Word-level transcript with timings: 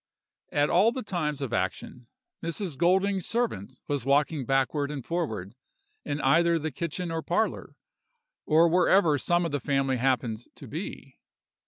"At 0.51 0.71
all 0.71 0.91
the 0.91 1.03
times 1.03 1.43
of 1.43 1.53
action, 1.53 2.07
Mrs. 2.41 2.75
Golding's 2.75 3.27
servant 3.27 3.77
was 3.87 4.03
walking 4.03 4.47
backward 4.47 4.89
and 4.89 5.05
forward, 5.05 5.53
in 6.03 6.19
either 6.21 6.57
the 6.57 6.71
kitchen 6.71 7.11
or 7.11 7.21
parlor, 7.21 7.75
or 8.47 8.67
wherever 8.67 9.19
some 9.19 9.45
of 9.45 9.51
the 9.51 9.59
family 9.59 9.97
happened 9.97 10.39
to 10.55 10.67
be. 10.67 11.19